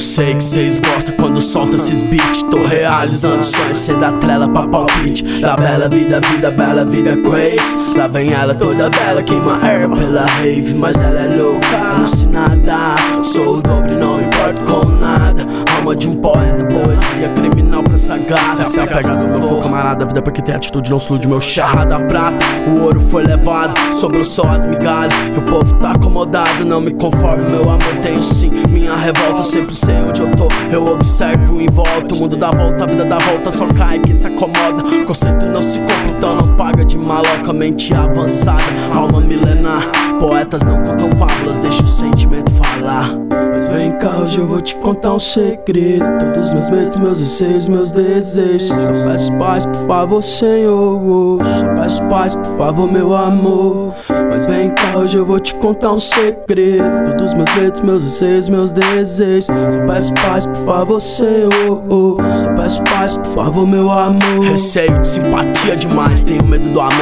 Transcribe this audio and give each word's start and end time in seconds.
sei 0.00 0.34
que 0.34 0.42
cês 0.42 0.80
gostam 0.80 1.14
quando 1.14 1.40
solta 1.40 1.76
esses 1.76 2.02
beats. 2.02 2.42
Tô 2.50 2.66
realizando 2.66 3.44
sonhos, 3.44 3.78
cê 3.78 3.94
dá 3.94 4.10
trela 4.12 4.48
pra 4.48 4.66
palpite. 4.66 5.22
Da 5.40 5.56
bela 5.56 5.88
vida, 5.88 6.20
vida, 6.20 6.50
bela 6.50 6.84
vida 6.84 7.16
crazy. 7.16 7.96
Lá 7.96 8.08
vem 8.08 8.32
ela 8.32 8.54
toda 8.54 8.90
bela, 8.90 9.22
queima 9.22 9.64
erva 9.64 9.96
pela 9.96 10.26
rave. 10.26 10.74
Mas 10.74 10.96
ela 11.00 11.20
é 11.20 11.36
louca, 11.36 11.94
alucinada. 11.94 13.22
Sou 13.22 13.58
o 13.58 13.62
dobre, 13.62 13.94
não 13.94 14.18
me 14.18 14.24
importo 14.24 14.64
com 14.64 14.86
nada. 14.96 15.46
Alma 15.76 15.94
de 15.94 16.08
um 16.08 16.16
poeta, 16.16 16.64
poesia 16.64 17.28
criminal 17.34 17.55
pra 17.82 17.96
sagaz. 17.96 18.68
Se 18.68 18.80
apega 18.80 19.14
no 19.14 19.28
meu 19.28 19.42
fogo, 19.48 19.62
camarada. 19.62 20.04
Vida 20.06 20.22
porque 20.22 20.42
tem 20.42 20.54
atitude, 20.54 20.90
não 20.90 20.98
de 20.98 21.28
meu 21.28 21.40
charra 21.40 21.84
da 21.84 22.00
prata. 22.00 22.44
O 22.68 22.84
ouro 22.84 23.00
foi 23.00 23.24
levado, 23.24 23.74
sobrou 23.98 24.24
só 24.24 24.44
as 24.48 24.66
migalhas. 24.66 25.14
E 25.34 25.38
o 25.38 25.42
povo 25.42 25.74
tá 25.76 25.92
acomodado, 25.92 26.64
não 26.64 26.80
me 26.80 26.92
conformo. 26.92 27.48
Meu 27.50 27.62
amor, 27.62 27.96
tenho 28.02 28.22
sim 28.22 28.50
minha 28.68 28.94
revolta. 28.94 29.44
Sempre 29.44 29.74
sei 29.74 29.94
onde 29.96 30.20
eu 30.20 30.30
tô, 30.36 30.48
eu 30.70 30.86
observo 30.86 31.60
em 31.60 31.68
volta. 31.68 32.14
O 32.14 32.18
mundo 32.18 32.36
dá 32.36 32.50
volta, 32.50 32.84
a 32.84 32.86
vida 32.86 33.04
dá 33.04 33.18
volta, 33.18 33.50
só 33.50 33.66
cai 33.68 33.98
quem 33.98 34.14
se 34.14 34.26
acomoda. 34.26 34.82
Conceito 35.06 35.46
não 35.46 35.62
se 35.62 35.78
compra, 35.80 36.08
então 36.16 36.36
não 36.36 36.56
paga 36.56 36.75
de 37.06 37.12
maloca. 37.12 37.52
Mente 37.52 37.94
avançada, 37.94 38.62
alma 38.92 39.20
milenar. 39.20 39.82
Poetas 40.18 40.62
não 40.62 40.82
contam 40.82 41.10
fábulas, 41.16 41.58
deixa 41.58 41.84
o 41.84 41.86
sentimento 41.86 42.50
falar. 42.52 43.10
Mas 43.52 43.68
vem 43.68 43.92
cá, 43.98 44.18
hoje 44.18 44.38
eu 44.38 44.46
vou 44.46 44.60
te 44.60 44.74
contar 44.76 45.14
um 45.14 45.18
segredo. 45.18 46.04
Todos 46.18 46.52
meus 46.52 46.68
medos, 46.68 46.98
meus 46.98 47.20
receios, 47.20 47.68
meus 47.68 47.92
desejos. 47.92 48.68
Só 48.68 48.92
peço 49.06 49.32
paz, 49.34 49.66
por 49.66 49.86
favor, 49.86 50.22
Senhor. 50.22 51.40
Só 51.60 51.82
peço 51.82 52.02
paz, 52.04 52.34
por 52.34 52.56
favor, 52.56 52.90
meu 52.90 53.14
amor. 53.14 53.94
Mas 54.28 54.46
vem 54.46 54.70
cá, 54.70 54.98
hoje 54.98 55.16
eu 55.16 55.24
vou 55.24 55.38
te 55.38 55.54
contar 55.54 55.92
um 55.92 55.98
segredo. 55.98 57.14
Todos 57.16 57.34
meus 57.34 57.54
medos, 57.56 57.80
meus 57.80 58.02
receios, 58.04 58.48
meus 58.48 58.72
desejos. 58.72 59.46
Só 59.46 59.86
peço 59.86 60.12
paz, 60.14 60.46
por 60.46 60.64
favor, 60.66 61.00
Senhor. 61.00 62.18
Só 62.42 62.52
peço 62.54 62.82
paz, 62.84 63.16
por 63.16 63.26
favor, 63.26 63.66
meu 63.66 63.90
amor. 63.90 64.40
Receio 64.42 64.98
de 64.98 65.06
simpatia 65.06 65.76
demais, 65.76 66.22
tenho 66.22 66.44
medo 66.44 66.68
do 66.70 66.80
amor. 66.80 66.95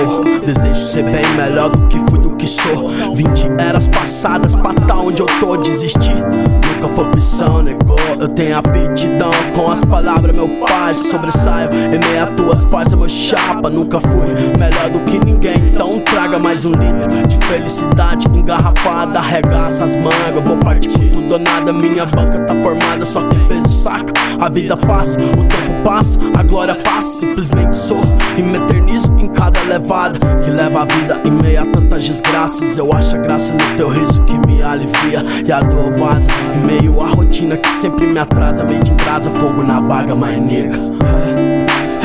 Desejo 0.44 0.74
ser 0.74 1.04
bem 1.04 1.26
melhor 1.36 1.70
do 1.70 1.86
que 1.86 1.98
fui, 2.10 2.18
do 2.18 2.36
que 2.36 2.46
sou. 2.46 2.90
Vinte 3.14 3.48
eras 3.58 3.86
passadas 3.86 4.54
pra 4.54 4.74
tá 4.74 4.96
onde 4.96 5.22
eu 5.22 5.26
tô, 5.40 5.56
desistir. 5.56 6.14
Nunca 6.14 6.88
foi 6.94 7.04
opção, 7.04 7.62
negou. 7.62 7.96
Eu 8.20 8.28
tenho 8.28 8.58
aptidão 8.58 9.32
com 9.54 9.70
as 9.70 9.80
palavras, 9.80 10.34
meu 10.34 10.48
pai. 10.48 10.94
Sobressaio 10.94 11.70
em 11.72 11.98
meio 11.98 12.22
a 12.22 12.26
tuas 12.26 12.64
fases, 12.64 12.94
meu 12.94 13.08
chapa. 13.08 13.70
Nunca 13.70 14.00
fui 14.00 14.34
melhor 14.58 14.90
do 14.90 15.00
que 15.00 15.18
ninguém. 15.24 15.56
Então 15.72 15.98
traga 16.00 16.38
mais 16.38 16.64
um 16.64 16.72
litro 16.72 17.26
de 17.26 17.36
felicidade 17.46 18.28
engarrafada. 18.28 19.18
Arregaça 19.18 19.84
as 19.84 19.96
mangas, 19.96 20.44
vou 20.44 20.56
partir 20.58 20.90
tudo 21.10 21.32
ou 21.32 21.38
nada. 21.38 21.72
Minha 21.72 22.04
banca 22.04 22.40
tá 22.40 22.54
formada, 22.56 23.04
só 23.04 23.22
peso 23.48 23.53
saca. 23.84 24.12
A 24.40 24.48
vida 24.48 24.76
passa, 24.76 25.20
o 25.20 25.44
tempo 25.44 25.82
passa, 25.84 26.18
a 26.34 26.42
glória 26.42 26.74
passa. 26.74 27.20
Simplesmente 27.20 27.76
sou 27.76 28.00
e 28.36 28.42
me 28.42 28.56
eternizo 28.56 29.14
em 29.18 29.28
cada 29.28 29.60
levada 29.62 30.18
que 30.42 30.50
leva 30.50 30.82
a 30.82 30.84
vida 30.86 31.20
em 31.24 31.30
meio 31.30 31.62
a 31.62 31.66
tantas 31.66 32.06
desgraças. 32.06 32.78
Eu 32.78 32.92
acho 32.92 33.14
a 33.16 33.18
graça 33.18 33.52
no 33.52 33.76
teu 33.76 33.88
riso 33.88 34.22
que 34.24 34.38
me 34.46 34.62
alivia 34.62 35.22
e 35.46 35.52
a 35.52 35.60
dor 35.60 35.92
vaza. 35.98 36.30
Em 36.56 36.66
meio 36.66 37.00
à 37.00 37.08
rotina 37.08 37.56
que 37.56 37.70
sempre 37.70 38.06
me 38.06 38.18
atrasa, 38.18 38.64
meio 38.64 38.82
de 38.82 38.92
brasa, 38.92 39.30
fogo 39.30 39.62
na 39.62 39.80
baga, 39.80 40.14
mas 40.14 40.40
nega. 40.40 40.78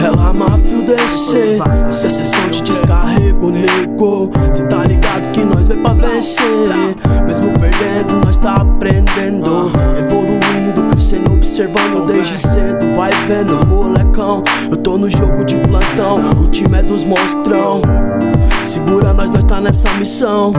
Ela 0.04 0.34
máfio 0.34 0.82
descer, 0.84 1.60
essa 1.90 2.08
é 2.08 2.10
sessão 2.10 2.48
de 2.50 2.62
descarrego, 2.62 3.52
nego. 3.52 4.32
Cê 4.52 4.64
tá 4.64 4.84
ligado 4.86 5.30
que 5.32 5.44
nós 5.44 5.68
veio 5.68 5.82
pra 5.82 5.94
vencer. 5.94 6.46
Mesmo 7.26 7.52
perdendo, 7.60 8.26
nós 8.26 8.38
tá 8.38 8.56
aprendendo. 8.56 9.72
Observando 11.60 12.06
desde 12.06 12.38
cedo. 12.38 12.96
Vai 12.96 13.12
vendo, 13.28 13.66
molecão. 13.66 14.42
Eu 14.72 14.78
tô 14.78 14.98
no 14.98 15.10
jogo 15.10 15.44
de 15.44 15.56
plantão, 15.58 16.44
o 16.44 16.48
time 16.48 16.80
é 16.80 16.82
dos 16.82 17.04
monstrão. 17.04 17.82
Segura 18.64 19.14
nós, 19.14 19.30
nós 19.30 19.44
tá 19.44 19.60
nessa 19.60 19.92
missão. 19.96 20.54